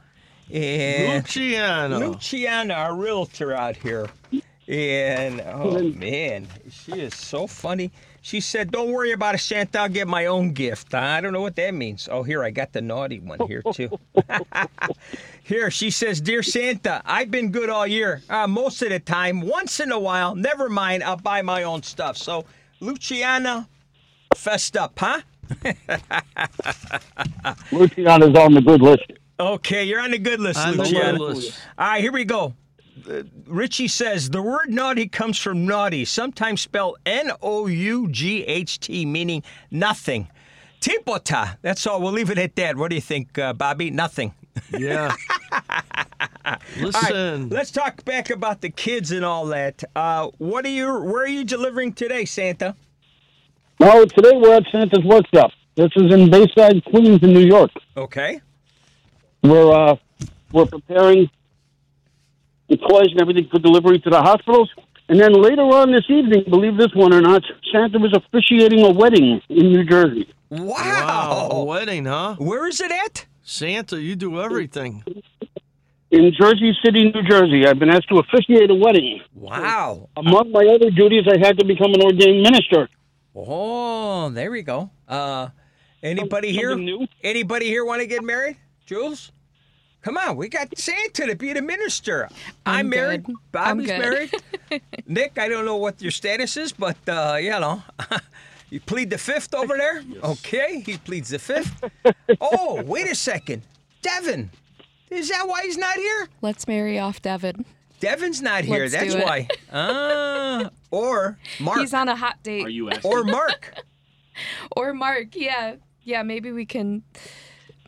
[0.53, 1.99] And Luciano.
[2.11, 4.07] Luciana, our realtor out here.
[4.69, 7.91] And oh man, she is so funny.
[8.21, 9.79] She said, "Don't worry about it, Santa.
[9.79, 12.07] I'll get my own gift." I don't know what that means.
[12.11, 13.99] Oh, here I got the naughty one here too.
[15.43, 18.21] here she says, "Dear Santa, I've been good all year.
[18.29, 19.41] Uh, most of the time.
[19.41, 21.03] Once in a while, never mind.
[21.03, 22.45] I'll buy my own stuff." So,
[22.79, 23.67] Luciana,
[24.35, 25.21] fessed up, huh?
[27.71, 29.13] Luciana's on the good list.
[29.39, 31.17] Okay, you're on the good list, On the Luciana.
[31.17, 31.59] good list.
[31.75, 32.53] All right, here we go.
[33.07, 38.43] Uh, Richie says the word naughty comes from naughty, sometimes spelled N O U G
[38.43, 40.29] H T, meaning nothing.
[40.81, 41.57] Tipota.
[41.61, 42.01] That's all.
[42.01, 42.77] We'll leave it at that.
[42.77, 43.91] What do you think, uh, Bobby?
[43.91, 44.33] Nothing.
[44.77, 45.13] Yeah.
[46.45, 49.83] All right, Listen, let's talk back about the kids and all that.
[49.95, 50.87] Uh, what are you?
[50.99, 52.75] Where are you delivering today, Santa?
[53.79, 55.51] No, today we're at Santa's workshop.
[55.75, 57.71] This is in Bayside, Queens, in New York.
[57.95, 58.41] Okay.
[59.43, 59.95] We're uh,
[60.51, 61.29] we're preparing
[62.69, 64.69] the toys and everything for delivery to the hospitals.
[65.09, 68.91] And then later on this evening, believe this one or not, Santa was officiating a
[68.91, 70.31] wedding in New Jersey.
[70.51, 70.67] Wow.
[70.75, 72.35] wow, a wedding, huh?
[72.37, 73.25] Where is it at?
[73.41, 75.03] Santa, you do everything.
[76.11, 79.21] In Jersey City, New Jersey, I've been asked to officiate a wedding.
[79.33, 80.09] Wow.
[80.17, 82.89] Among my other duties, I had to become an ordained minister.
[83.35, 84.89] Oh, there we go.
[85.07, 85.49] Uh,
[86.01, 86.75] anybody here?
[86.75, 87.07] New?
[87.23, 88.57] Anybody here want to get married?
[88.85, 89.31] Jules?
[90.01, 92.29] Come on, we got Santa to be the minister.
[92.65, 93.23] I'm, I'm married.
[93.25, 93.35] good.
[93.51, 94.33] Bobby's I'm married.
[94.69, 94.81] good.
[95.07, 97.83] Nick, I don't know what your status is, but uh, you know,
[98.69, 100.03] you plead the fifth over there.
[100.23, 101.83] Okay, he pleads the fifth.
[102.41, 103.63] oh, wait a second,
[104.01, 104.51] Devin.
[105.09, 106.29] Is that why he's not here?
[106.41, 107.65] Let's marry off Devin.
[107.99, 108.83] Devin's not here.
[108.83, 109.25] Let's That's do it.
[109.25, 109.47] why.
[109.73, 111.79] Ah, or Mark.
[111.79, 112.65] He's on a hot date.
[112.65, 113.11] Are you asking?
[113.11, 113.73] or Mark.
[114.77, 115.35] or Mark.
[115.35, 115.75] Yeah.
[116.03, 117.03] Yeah, maybe we can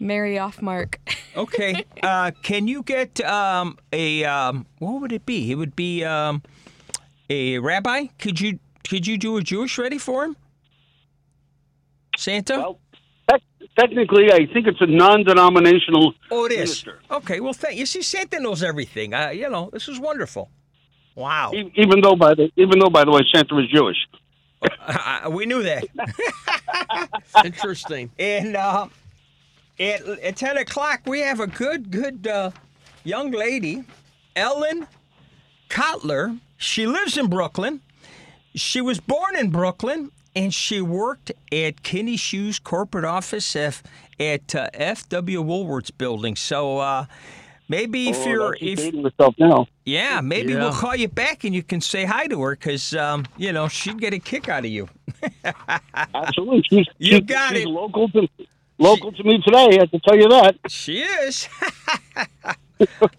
[0.01, 0.99] marry off Mark.
[1.33, 1.85] Okay.
[2.03, 5.49] Uh, can you get um, a um, what would it be?
[5.49, 6.43] It would be um,
[7.29, 8.07] a rabbi.
[8.19, 10.35] Could you could you do a Jewish ready for him?
[12.17, 12.57] Santa.
[12.57, 12.79] Well,
[13.29, 13.41] tec-
[13.79, 16.57] technically, I think it's a non-denominational oh, it is.
[16.57, 16.99] minister.
[17.09, 17.39] Okay.
[17.39, 17.85] Well, thank you.
[17.85, 19.13] See, Santa knows everything.
[19.13, 20.49] Uh, you know, this is wonderful.
[21.15, 21.53] Wow.
[21.53, 23.97] E- Even though, by the even though, by the way, Santa was Jewish.
[24.85, 25.85] Uh, we knew that.
[27.45, 28.11] Interesting.
[28.19, 28.87] And uh,
[29.81, 32.51] at, at 10 o'clock, we have a good, good uh,
[33.03, 33.83] young lady,
[34.35, 34.87] Ellen
[35.69, 36.39] Kotler.
[36.57, 37.81] She lives in Brooklyn.
[38.55, 43.81] She was born in Brooklyn, and she worked at Kinney Shoes corporate office F,
[44.19, 45.41] at uh, F.W.
[45.41, 46.35] Woolworth's building.
[46.35, 47.05] So uh,
[47.69, 49.67] maybe if Oh, you're, if dating herself now.
[49.85, 50.59] yeah, maybe Yeah.
[50.59, 53.67] we'll call you back and you can say hi to her because um, you know
[53.67, 54.87] she'd get a kick out of you.
[56.13, 57.67] Absolutely, she's, You she's- got she's it.
[57.69, 58.27] Local to
[58.81, 59.77] local to me today.
[59.77, 60.57] I have to tell you that.
[60.67, 61.47] She is.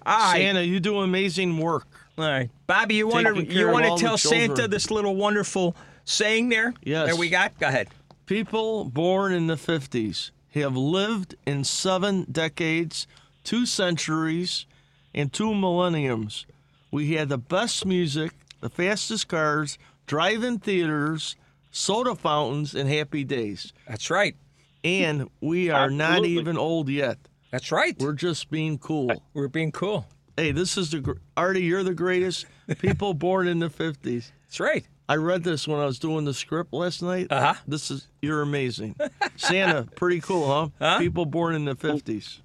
[0.04, 0.40] Ah, all right.
[0.40, 1.86] Santa, you do amazing work.
[2.18, 6.48] All right, Bobby, you want to you want to tell Santa this little wonderful saying
[6.48, 6.74] there?
[6.82, 7.10] Yes.
[7.10, 7.56] That we got.
[7.60, 7.88] Go ahead.
[8.26, 13.06] People born in the 50s have lived in seven decades,
[13.44, 14.66] two centuries,
[15.14, 16.44] and two millenniums.
[16.90, 21.36] We had the best music, the fastest cars, drive-in theaters,
[21.70, 23.72] soda fountains, and happy days.
[23.88, 24.34] That's right.
[24.84, 26.38] And we are not Absolutely.
[26.38, 27.18] even old yet.
[27.50, 27.96] That's right.
[27.98, 29.22] We're just being cool.
[29.34, 30.06] We're being cool.
[30.36, 31.62] Hey, this is the gr- Artie.
[31.62, 32.46] You're the greatest.
[32.78, 34.30] People born in the 50s.
[34.46, 34.86] That's right.
[35.08, 37.26] I read this when I was doing the script last night.
[37.30, 37.54] Uh-huh.
[37.66, 38.96] This is you're amazing.
[39.36, 40.68] Santa, pretty cool, huh?
[40.78, 40.98] Huh?
[41.00, 42.40] People born in the fifties.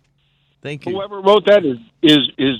[0.62, 0.94] Thank you.
[0.94, 2.56] Whoever wrote that is is is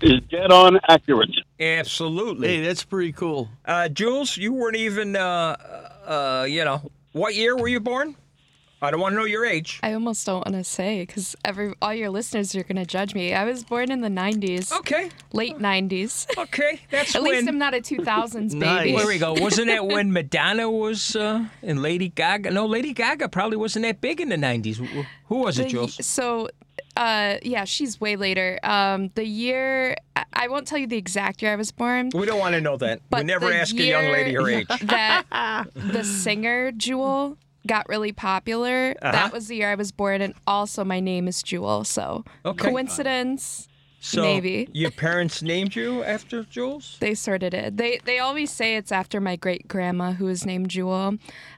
[0.00, 1.30] is dead on accurate.
[1.60, 2.48] Absolutely.
[2.48, 3.48] Hey, that's pretty cool.
[3.64, 5.14] Uh, Jules, you weren't even.
[5.14, 5.56] Uh,
[6.04, 8.16] uh, you know, what year were you born?
[8.84, 9.80] I don't want to know your age.
[9.82, 13.14] I almost don't want to say because every all your listeners are going to judge
[13.14, 13.34] me.
[13.34, 15.10] I was born in the 90s, Okay.
[15.32, 16.26] late 90s.
[16.38, 16.80] Okay.
[16.90, 17.32] That's At when.
[17.32, 18.58] least I'm not a 2000s baby.
[18.92, 18.96] Nice.
[18.96, 19.32] There we go.
[19.34, 22.50] Wasn't that when Madonna was uh, and Lady Gaga?
[22.50, 24.76] No, Lady Gaga probably wasn't that big in the '90s.
[25.28, 26.04] Who was it, The- Jules?
[26.06, 26.48] So,
[26.96, 28.60] uh, yeah, she's way later.
[28.62, 32.10] Um, the year I- I won't tell you the exact year I was born.
[32.14, 33.00] We don't want to know that.
[33.10, 34.66] we never ask a young lady her age.
[34.82, 35.24] That
[35.74, 38.94] the singer Jewel got really popular.
[39.00, 39.12] Uh-huh.
[39.12, 41.84] That was the year I was born, and also my name is Jewel.
[41.84, 42.68] So Okay.
[42.70, 43.68] coincidence?
[44.00, 44.68] So Maybe.
[44.74, 46.98] your parents named you after Jules?
[47.00, 47.78] They sort of did.
[47.78, 51.16] They they always say it's after my great grandma who was named Jewel,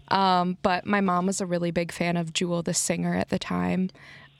[0.09, 3.39] um, but my mom was a really big fan of Jewel the singer at the
[3.39, 3.91] time.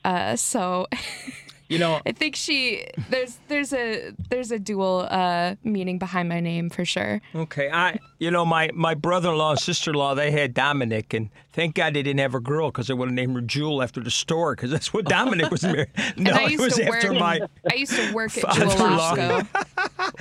[0.05, 0.87] Uh, so
[1.69, 6.39] You know, I think she there's there's a there's a dual uh, meaning behind my
[6.39, 7.21] name for sure.
[7.35, 7.69] okay.
[7.69, 12.03] I, you know, my my brother-in-law and sister-in-law they had Dominic, and thank God they
[12.03, 14.71] didn't have a girl because they would have named her Jewel after the store because
[14.71, 15.89] that's what Dominic was married.
[16.15, 17.19] No, and I it was to after work.
[17.19, 17.41] my.
[17.69, 19.15] I used to work at father-in-law.
[19.15, 19.47] Jewel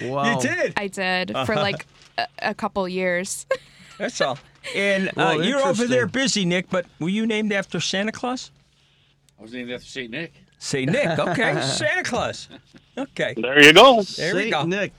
[0.12, 0.34] Wow.
[0.34, 0.72] You did.
[0.76, 1.86] I did for like
[2.18, 3.46] a, a couple years.
[3.98, 4.38] That's all.
[4.74, 6.68] And uh, Well, you're over there busy, Nick.
[6.70, 8.50] But were you named after Santa Claus?
[9.38, 10.34] I was named after Saint Nick.
[10.58, 11.06] Say Nick.
[11.18, 12.48] Okay, Santa Claus.
[12.96, 13.34] Okay.
[13.36, 14.02] There you go.
[14.02, 14.64] There we go.
[14.64, 14.92] Nick.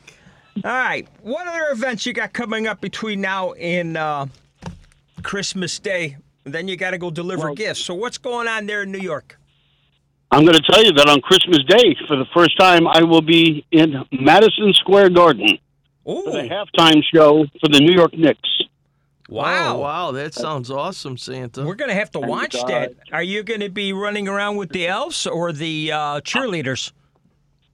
[0.64, 1.08] All right.
[1.22, 4.28] What other events you got coming up between now and uh,
[5.24, 6.18] Christmas Day?
[6.44, 7.82] Then you got to go deliver gifts.
[7.84, 9.38] So what's going on there in New York?
[10.32, 13.22] I'm going to tell you that on Christmas Day, for the first time, I will
[13.22, 15.58] be in Madison Square Garden
[16.04, 18.50] for the Oh, halftime show for the New York Knicks.
[19.28, 19.76] Wow.
[19.76, 20.12] Oh, wow.
[20.12, 21.66] That sounds awesome, Santa.
[21.66, 22.94] We're going to have to watch uh, that.
[23.12, 26.92] Are you going to be running around with the elves or the uh, cheerleaders?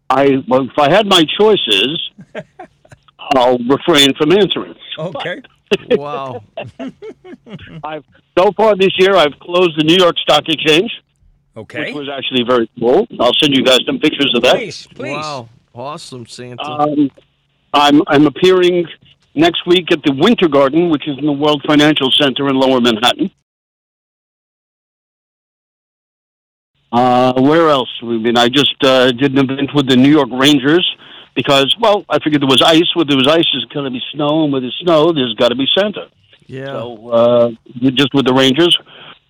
[0.10, 2.12] I well, if I had my choices,
[3.36, 4.76] I'll refrain from answering.
[4.98, 5.42] Okay.
[5.92, 6.44] wow.
[7.84, 8.04] I've
[8.38, 10.92] so far this year, I've closed the New York Stock Exchange,
[11.56, 11.86] Okay.
[11.86, 13.08] which was actually very cool.
[13.20, 14.56] I'll send you guys some pictures of that.
[14.56, 15.12] Please, please.
[15.16, 15.50] Wow.
[15.74, 16.64] Awesome, Santa.
[16.64, 17.12] Um,
[17.74, 18.86] I'm I'm appearing
[19.36, 22.82] next week at the Winter Garden, which is in the World Financial Center in Lower
[22.82, 23.32] Manhattan.
[26.92, 27.90] Uh, where else?
[28.04, 30.88] I mean, I just uh, did an event with the New York Rangers
[31.36, 32.96] because, well, I figured there was ice.
[32.96, 35.50] Where there was ice, there's going to be snow, and where there's snow, there's got
[35.50, 36.10] to be Santa.
[36.46, 36.68] yeah.
[36.68, 38.78] So, uh, just with the Rangers,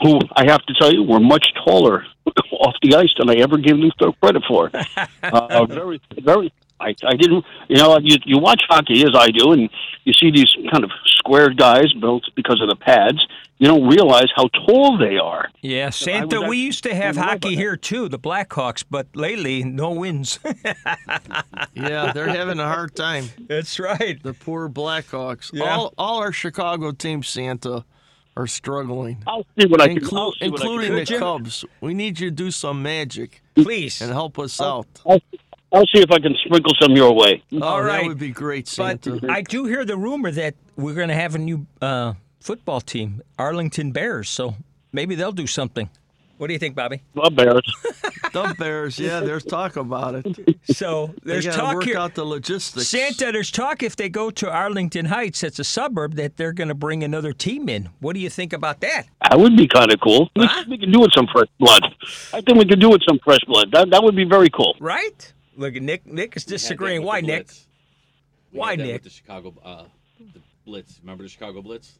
[0.01, 2.05] who I have to tell you were much taller
[2.51, 4.69] off the ice than I ever gave them credit for.
[5.23, 6.51] uh, very, very.
[6.83, 9.69] I, I didn't, you know, you, you watch hockey as I do, and
[10.03, 13.25] you see these kind of square guys built because of the pads.
[13.59, 15.47] You don't realize how tall they are.
[15.61, 19.91] Yeah, Santa, we used to have hockey by here too, the Blackhawks, but lately, no
[19.91, 20.39] wins.
[21.75, 23.29] Yeah, they're having a hard time.
[23.47, 24.21] That's right.
[24.21, 25.51] The poor Blackhawks.
[25.53, 25.75] Yeah.
[25.75, 27.85] All all our Chicago teams, Santa,
[28.35, 29.23] are struggling.
[29.27, 31.65] I'll see what I can, Inclu- I'll see what I can including the Cubs.
[31.81, 34.01] We need you to do some magic Please.
[34.01, 34.87] and help us out.
[35.05, 35.21] I'll,
[35.73, 37.43] I'll see if I can sprinkle some your way.
[37.53, 39.19] Oh, All that would be great, Santa.
[39.19, 42.79] But I do hear the rumor that we're going to have a new uh, football
[42.79, 44.29] team, Arlington Bears.
[44.29, 44.55] So
[44.91, 45.89] maybe they'll do something.
[46.37, 47.01] What do you think, Bobby?
[47.13, 47.61] The Bears.
[48.33, 50.25] the Bears, yeah, there's talk about it.
[50.65, 51.97] So They there's got to talk work here.
[51.97, 52.87] out the logistics.
[52.87, 56.67] Santa, there's talk if they go to Arlington Heights, it's a suburb, that they're going
[56.67, 57.89] to bring another team in.
[57.99, 59.05] What do you think about that?
[59.21, 60.29] That would be kind of cool.
[60.35, 61.83] We, we could do with some fresh blood.
[62.33, 63.71] I think we could do with some fresh blood.
[63.71, 64.75] That that would be very cool.
[64.79, 65.31] Right?
[65.55, 66.05] Look, Nick.
[66.05, 67.03] Nick is We had that disagreeing.
[67.03, 67.49] Why, Nick?
[68.51, 69.03] We Why, Nick?
[69.03, 69.83] The Chicago, uh,
[70.33, 70.99] the Blitz.
[71.01, 71.99] Remember the Chicago Blitz?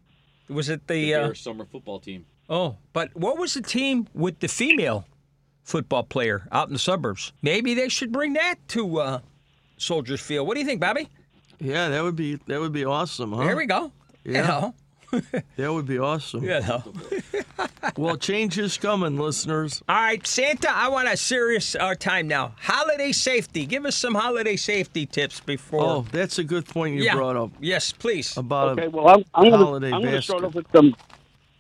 [0.49, 1.15] Was it The the?
[1.15, 2.25] Uh, summer football team.
[2.49, 5.05] oh, but what was the team with the female
[5.63, 7.31] football player out in the suburbs?
[7.41, 9.19] Maybe they should bring that to uh,
[9.77, 10.47] Soldiers Field.
[10.47, 11.07] What do you think, Bobby?
[11.59, 13.45] Yeah, that would be that would be awesome, huh?
[13.45, 13.91] There we go.
[14.25, 14.47] You Yeah.
[14.47, 14.75] know.
[15.57, 16.43] That would be awesome.
[16.43, 16.83] You know.
[17.97, 19.83] Well, change is coming, listeners.
[19.87, 22.55] All right, Santa, I want a serious uh, time now.
[22.59, 23.65] Holiday safety.
[23.65, 25.83] Give us some holiday safety tips before.
[25.85, 27.13] Oh, that's a good point you yeah.
[27.13, 28.35] brought up Yes, please.
[28.37, 30.95] about Okay, well, I'm, I'm gonna, I'm gonna start off with some.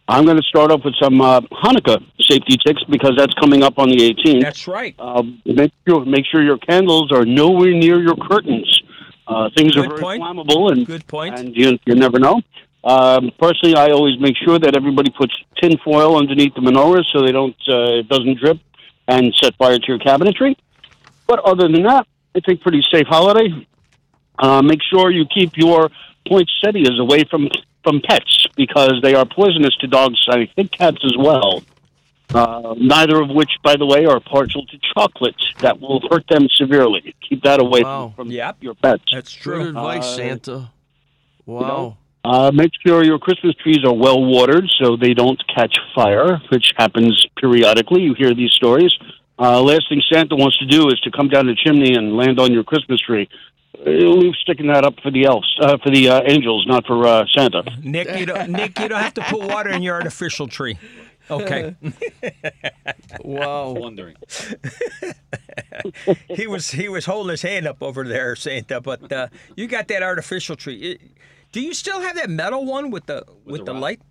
[0.07, 3.79] I'm going to start off with some uh, Hanukkah safety tips because that's coming up
[3.79, 4.41] on the 18th.
[4.41, 4.95] That's right.
[4.99, 8.81] Uh, make sure make sure your candles are nowhere near your curtains.
[9.27, 10.21] Uh, things Good are very point.
[10.21, 11.39] flammable, and Good point.
[11.39, 12.41] and you, you never know.
[12.83, 17.21] Um, personally, I always make sure that everybody puts tin foil underneath the menorahs so
[17.21, 18.59] they don't uh, it doesn't drip
[19.07, 20.55] and set fire to your cabinetry.
[21.27, 23.65] But other than that, it's a pretty safe holiday.
[24.37, 25.89] Uh, make sure you keep your
[26.27, 27.47] poinsettias away from
[27.83, 30.19] from pets because they are poisonous to dogs.
[30.29, 31.63] I think cats as well.
[32.33, 35.35] Uh, neither of which, by the way, are partial to chocolate.
[35.59, 37.13] That will hurt them severely.
[37.29, 38.13] Keep that away Wow.
[38.15, 38.57] from, from Yep.
[38.61, 39.03] your pets.
[39.11, 39.67] That's Good true.
[39.67, 40.69] advice, Uh, Santa.
[41.45, 41.97] Wow.
[42.25, 46.71] Uh, make sure your Christmas trees are well watered so they don't catch fire, which
[46.77, 48.01] happens periodically.
[48.01, 48.93] You hear these stories.
[49.37, 52.39] Uh, last thing Santa wants to do is to come down the chimney and land
[52.39, 53.27] on your Christmas tree.
[53.77, 57.05] Uh, Leave sticking that up for the elves, uh, for the uh, angels, not for
[57.05, 57.63] uh, Santa.
[57.81, 60.77] Nick, you don't, Nick, you don't have to put water in your artificial tree.
[61.29, 61.75] Okay.
[63.23, 63.71] Wow.
[63.77, 64.15] Wondering.
[66.29, 68.81] he was he was holding his hand up over there, Santa.
[68.81, 70.75] But uh, you got that artificial tree.
[70.93, 71.01] It-
[71.53, 74.01] do you still have that metal one with the with, the the light,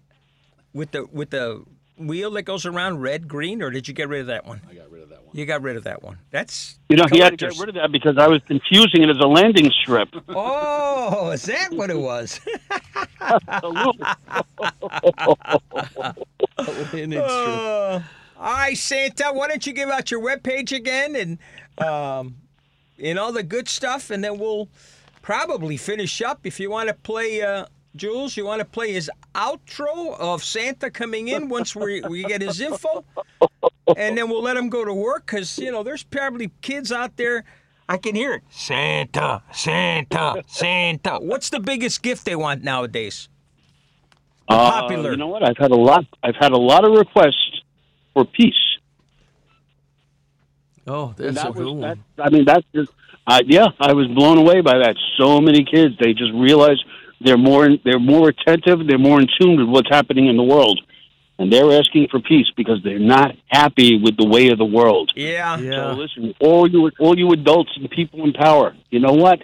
[0.73, 1.65] with the with the
[1.99, 4.63] wheel that goes around red green, or did you get rid of that one?
[4.71, 5.37] I got rid of that one.
[5.37, 6.19] You got rid of that one.
[6.31, 9.11] That's You know, he had to get rid of that because I was confusing it
[9.11, 10.09] as a landing strip.
[10.29, 12.41] Oh, is that what it was?
[16.93, 17.53] And it's true.
[17.53, 18.03] Uh,
[18.39, 19.31] all right, Santa.
[19.33, 21.39] Why don't you give out your webpage again and
[21.85, 22.37] um,
[23.03, 24.69] and all the good stuff, and then we'll
[25.23, 26.41] probably finish up.
[26.45, 27.67] If you want to play, uh,
[27.97, 32.43] Jules, you want to play his outro of Santa coming in once we we get
[32.43, 33.05] his info,
[33.97, 37.17] and then we'll let him go to work because you know there's probably kids out
[37.17, 37.45] there.
[37.89, 38.43] I can hear it.
[38.51, 41.19] Santa, Santa, Santa.
[41.21, 43.29] What's the biggest gift they want nowadays?
[44.49, 45.11] Uh, popular?
[45.13, 45.43] You know what?
[45.43, 46.05] I've had a lot.
[46.23, 47.63] I've had a lot of requests
[48.15, 48.55] for peace.
[50.87, 51.81] Oh, And that's a that good was, one.
[52.17, 52.91] that, I mean, that's just.
[53.27, 54.97] Uh, yeah, I was blown away by that.
[55.17, 56.83] So many kids, they just realize
[57.21, 60.81] they're more they're more attentive, they're more in tune with what's happening in the world,
[61.39, 65.13] and they're asking for peace because they're not happy with the way of the world.
[65.15, 65.57] Yeah.
[65.57, 69.41] So listen, all you all you adults and people in power, you know what?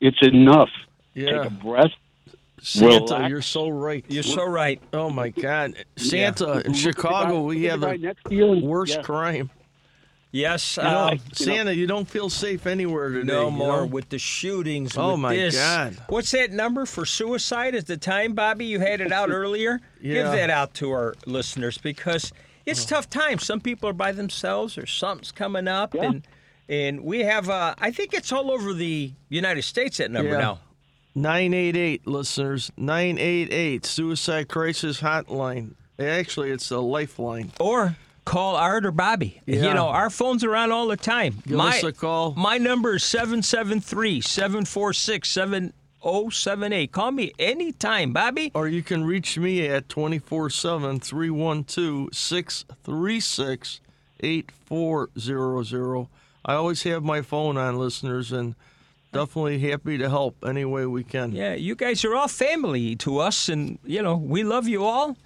[0.00, 0.70] It's enough.
[1.14, 1.42] Yeah.
[1.42, 1.90] Take a breath.
[2.60, 3.30] Santa, relax.
[3.30, 4.04] you're so right.
[4.08, 4.80] You're so right.
[4.92, 8.24] Oh my God, Santa in Look at the Chicago, we have the guy the next
[8.24, 9.02] to you and- worst yeah.
[9.02, 9.50] crime.
[10.32, 10.78] Yes.
[10.78, 13.30] You know, uh, Santa, you don't feel safe anywhere today.
[13.32, 13.86] no more know?
[13.86, 14.96] with the shootings.
[14.96, 15.54] Oh, my this.
[15.54, 15.98] God.
[16.08, 18.64] What's that number for suicide at the time, Bobby?
[18.64, 19.80] You had it out earlier.
[20.02, 22.32] Give that out to our listeners because
[22.64, 23.44] it's tough times.
[23.44, 26.26] Some people are by themselves or something's coming up, and
[26.68, 27.50] and we have.
[27.50, 29.98] Uh, I think it's all over the United States.
[29.98, 30.38] That number Yeah.
[30.38, 30.58] now.
[31.14, 35.74] 988 listeners, 988 Suicide Crisis Hotline.
[35.98, 37.52] Actually, it's a lifeline.
[37.60, 39.40] Or call Art or Bobby.
[39.46, 41.38] You know, our phones are on all the time.
[41.46, 42.34] Give my, us a call.
[42.34, 46.92] My number is 773 746 7078.
[46.92, 48.50] Call me anytime, Bobby.
[48.54, 53.80] Or you can reach me at 24 7 312 636
[54.20, 56.06] 8400.
[56.44, 58.56] I always have my phone on, listeners, and
[59.12, 61.32] definitely happy to help any way we can.
[61.32, 65.16] Yeah, you guys are all family to us, and, you know, we love you all.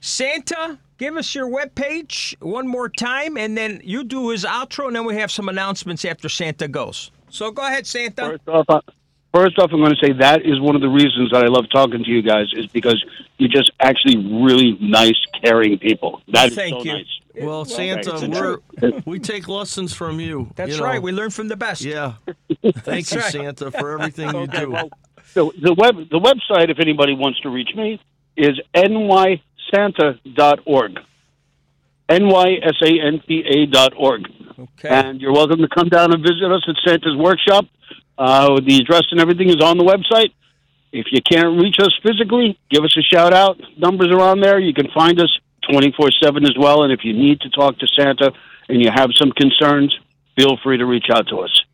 [0.00, 4.96] Santa, give us your webpage one more time, and then you do his outro, and
[4.96, 7.10] then we have some announcements after Santa goes.
[7.28, 8.38] So go ahead, Santa.
[8.44, 8.84] First off,
[9.32, 11.66] first off, I'm going to say that is one of the reasons that I love
[11.70, 13.04] talking to you guys is because
[13.38, 16.22] you're just actually really nice, caring people.
[16.28, 16.92] That is Thank so you.
[16.92, 17.20] nice.
[17.36, 20.52] Well, Santa, we're, we take lessons from you.
[20.54, 20.84] That's you know.
[20.84, 21.02] right.
[21.02, 21.82] We learn from the best.
[21.82, 22.14] Yeah.
[22.62, 23.32] Thank you, right.
[23.32, 24.70] Santa, for everything you Okay, do.
[24.70, 24.88] well,
[25.34, 28.00] the, the web the website, if anybody wants to reach me,
[28.36, 28.60] is
[29.72, 30.98] nysanta.org.
[32.08, 34.28] N-Y-S-A-N-T-A dot org.
[34.58, 34.88] Okay.
[34.88, 37.66] And you're welcome to come down and visit us at Santa's workshop.
[38.16, 40.32] Uh, the address and everything is on the website.
[40.92, 43.60] If you can't reach us physically, give us a shout out.
[43.76, 44.60] Numbers are on there.
[44.60, 45.38] You can find us
[45.68, 46.84] 24 7 as well.
[46.84, 48.32] And if you need to talk to Santa
[48.68, 49.98] and you have some concerns,
[50.36, 51.64] feel free to reach out to us.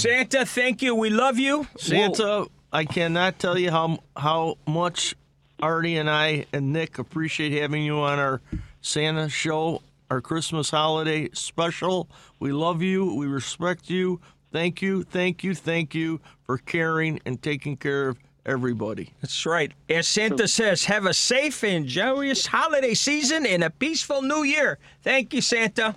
[0.00, 0.94] Santa, thank you.
[0.94, 1.66] We love you.
[1.78, 5.14] Santa, I cannot tell you how how much
[5.62, 8.42] Artie and I and Nick appreciate having you on our
[8.82, 12.08] Santa show, our Christmas holiday special.
[12.40, 13.14] We love you.
[13.14, 14.20] We respect you.
[14.52, 19.10] Thank you, thank you, thank you for caring and taking care of everybody.
[19.22, 19.72] That's right.
[19.88, 24.78] As Santa says, have a safe and joyous holiday season and a peaceful new year.
[25.02, 25.94] Thank you, Santa.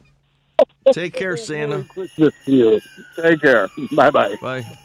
[0.93, 1.84] Take care, Santa.
[1.84, 2.82] Christmas to you.
[3.22, 3.68] Take care.
[3.91, 4.78] Bye bye bye.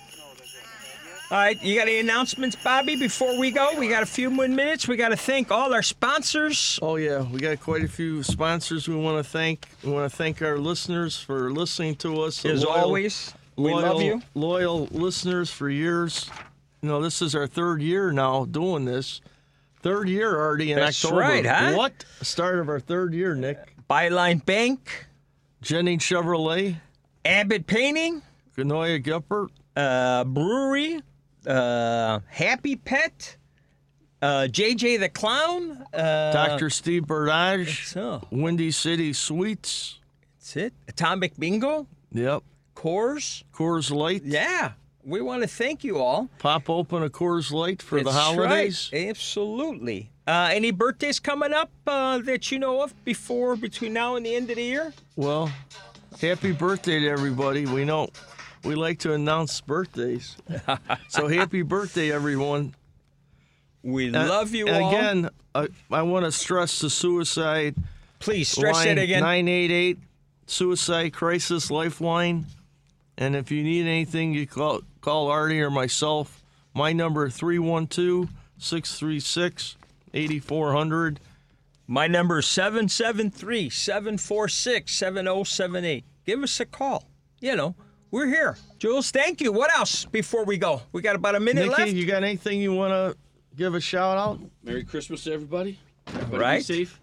[1.30, 3.78] All right, you got any announcements, Bobby, before we go?
[3.78, 4.88] We got a few more minutes.
[4.88, 6.76] We got to thank all our sponsors.
[6.82, 9.68] Oh yeah, we got quite a few sponsors we want to thank.
[9.84, 12.44] We want to thank our listeners for listening to us.
[12.44, 14.22] As Loyal- always, we loyal, love you.
[14.34, 16.28] Loyal listeners for years.
[16.82, 19.20] You know, this is our third year now doing this.
[19.82, 21.20] Third year already in That's October.
[21.20, 21.74] right, huh?
[21.74, 22.04] What?
[22.22, 23.58] Start of our third year, Nick.
[23.88, 25.06] Byline Bank,
[25.62, 26.76] Jennings Chevrolet,
[27.24, 28.20] Abbott Painting,
[28.56, 31.00] Ganoia Geppert, uh, Brewery,
[31.46, 33.36] uh, Happy Pet,
[34.22, 36.70] uh, JJ the Clown, uh, Dr.
[36.70, 39.98] Steve Burdage, so Windy City Sweets.
[40.38, 40.72] that's it.
[40.88, 42.42] Atomic Bingo, Yep.
[42.74, 43.44] Coors.
[43.52, 44.22] Coors Light.
[44.24, 44.72] Yeah,
[45.04, 46.28] we want to thank you all.
[46.38, 48.90] Pop open a Coors Light for the holidays.
[48.92, 49.08] Right.
[49.08, 50.10] Absolutely.
[50.26, 54.34] Uh, any birthdays coming up uh, that you know of before between now and the
[54.34, 54.92] end of the year?
[55.16, 55.50] Well,
[56.20, 57.66] happy birthday to everybody.
[57.66, 58.10] We know
[58.64, 60.36] we like to announce birthdays.
[61.08, 62.74] so happy birthday, everyone.
[63.82, 64.90] We And- love you and all.
[64.90, 67.74] Again, I, I want to stress the suicide
[68.18, 69.20] Please stress line it again.
[69.20, 69.98] 988
[70.46, 72.44] Suicide Crisis Lifeline.
[73.16, 76.42] And if you need anything, you call call Artie or myself.
[76.74, 79.76] My number 312 636
[80.12, 81.20] 8400.
[81.86, 86.04] My number is 773 746 7078.
[86.26, 87.04] Give us a call.
[87.40, 87.74] You know,
[88.10, 88.56] we're here.
[88.78, 89.52] Jules, thank you.
[89.52, 90.82] What else before we go?
[90.92, 91.92] We got about a minute Nikki, left.
[91.92, 93.16] you got anything you want to
[93.56, 94.40] give a shout out?
[94.62, 95.78] Merry Christmas to everybody.
[96.08, 96.58] Everybody Right.
[96.58, 97.00] Be safe.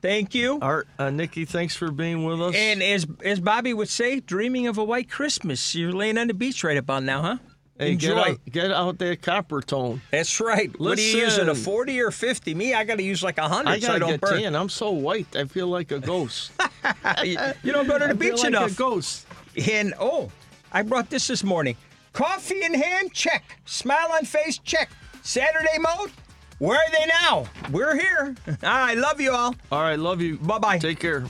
[0.00, 0.58] Thank you.
[0.62, 2.54] Art, uh, Nikki, thanks for being with us.
[2.54, 5.74] And as as Bobby would say, dreaming of a white Christmas.
[5.74, 7.36] You're laying on the beach right about now, huh?
[7.78, 8.08] Hey, Enjoy.
[8.14, 10.00] Get out, get out that Coppertone.
[10.10, 10.70] That's right.
[10.80, 11.48] What are you using?
[11.48, 12.54] A 40 or 50?
[12.54, 14.40] Me, I got to use like a 100 I so I gotta don't get burn.
[14.40, 14.56] tan.
[14.56, 15.34] I'm so white.
[15.36, 16.50] I feel like a ghost.
[17.24, 18.72] you you don't go to the I feel beach like enough.
[18.72, 19.26] a ghost.
[19.70, 20.30] And oh,
[20.72, 21.76] I brought this this morning.
[22.12, 23.44] Coffee in hand, check.
[23.64, 24.90] Smile on face, check.
[25.22, 26.10] Saturday mode,
[26.58, 27.46] Where are they now?
[27.70, 28.34] We're here.
[28.62, 29.54] I love you all.
[29.70, 30.38] All right, love you.
[30.38, 30.78] Bye bye.
[30.78, 31.24] Take care.